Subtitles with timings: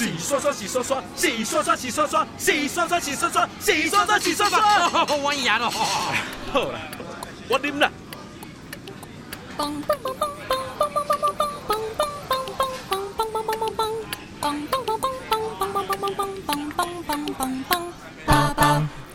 [0.00, 4.58] 洗刷刷，洗刷刷，洗刷刷，洗刷刷，洗刷刷，洗刷刷，洗刷刷，洗刷刷。
[5.22, 5.70] 我赢了。
[5.70, 6.80] 好了，
[7.50, 7.90] 我啉了。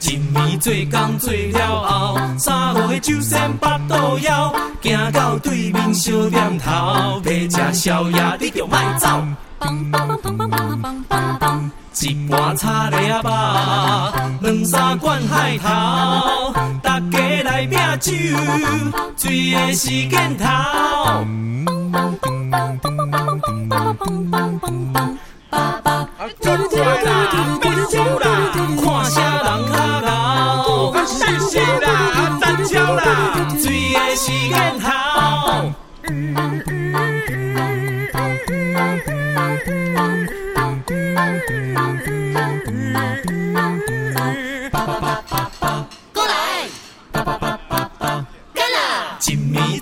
[0.02, 6.70] 一暝做工做了后，三五个酒仙八度腰，行到对面小店头，
[7.26, 9.26] 要吃宵夜，你着莫走。
[9.62, 9.64] 一
[9.98, 10.08] 盘
[11.94, 11.98] 炒
[12.30, 12.68] 螺仔
[13.08, 13.24] 肉，
[14.42, 15.66] 两三罐海头，
[16.84, 18.12] 大家来拼酒，
[19.16, 20.46] 醉的是瘾头。
[26.42, 27.10] 真醉啦，
[27.62, 28.24] 没酒啦，
[28.84, 30.06] 看啥人较牛？
[31.08, 31.18] 是
[31.50, 31.88] 是啦，
[32.42, 33.02] 真笑啦，
[33.58, 34.86] 醉的是瘾头。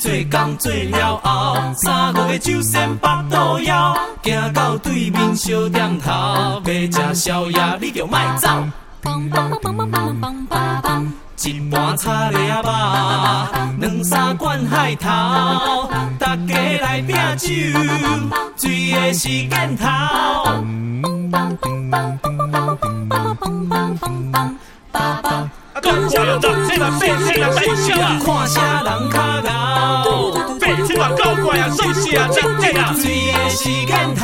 [0.03, 8.49] 做工做了后，三五个酒仙八度腰，行到对面小店头，要吃宵夜，你就莫走。
[9.05, 9.49] 一盘
[11.37, 12.61] 炒螺仔肉，
[13.79, 15.09] 两三罐海头，
[16.19, 17.47] 大家来拼酒，
[18.57, 21.12] 醉的是瘾头。
[21.33, 21.41] 真
[26.07, 29.49] 笑啦，真笑啦，真笑啦，真笑啦，看啥人较牛？
[30.61, 34.21] 白痴啊，搞怪啊，是是啊，真假啊，醉的是瘾头。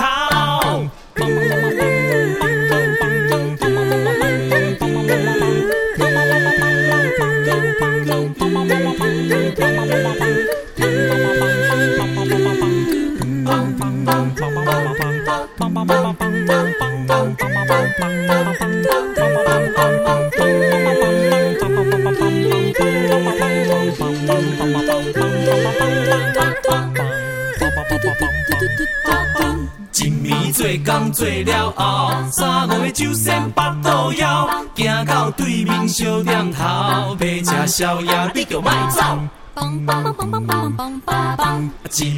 [30.52, 39.39] 做工做了后，三五个酒仙八度腰，行到对面小店头，要吃宵夜，你着莫走。
[39.60, 39.62] 一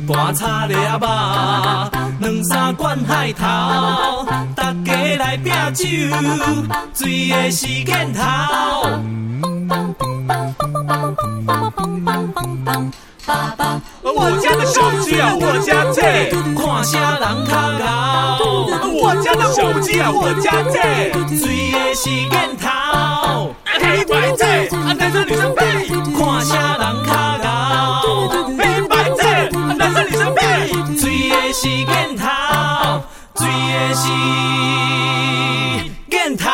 [0.02, 0.76] 盘炒螺仔肉，
[2.20, 3.42] 两三罐海头，
[4.56, 5.84] 大家来拼酒，
[6.94, 8.22] 醉的是瘾头。
[14.04, 17.82] 我家的手机啊，我家这，看啥人较牛？
[19.02, 20.76] 我家的手机啊，我家这，
[21.38, 22.30] 醉的是瘾
[22.60, 22.70] 头。
[23.66, 25.56] 黑白这，男生女生
[32.18, 33.04] 头
[33.36, 34.08] 追的是
[36.10, 36.50] 箭头